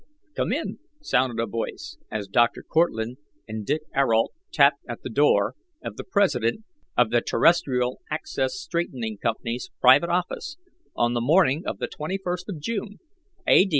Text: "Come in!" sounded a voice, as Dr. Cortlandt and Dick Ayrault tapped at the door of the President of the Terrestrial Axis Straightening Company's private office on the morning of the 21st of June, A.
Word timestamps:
"Come 0.35 0.51
in!" 0.51 0.79
sounded 0.99 1.39
a 1.39 1.45
voice, 1.45 1.95
as 2.09 2.27
Dr. 2.27 2.63
Cortlandt 2.67 3.19
and 3.47 3.63
Dick 3.63 3.83
Ayrault 3.95 4.31
tapped 4.51 4.83
at 4.89 5.03
the 5.03 5.11
door 5.11 5.53
of 5.83 5.95
the 5.95 6.03
President 6.03 6.63
of 6.97 7.11
the 7.11 7.21
Terrestrial 7.21 7.99
Axis 8.09 8.59
Straightening 8.59 9.19
Company's 9.19 9.69
private 9.79 10.09
office 10.09 10.57
on 10.95 11.13
the 11.13 11.21
morning 11.21 11.61
of 11.67 11.77
the 11.77 11.87
21st 11.87 12.49
of 12.49 12.59
June, 12.59 12.97
A. 13.47 13.69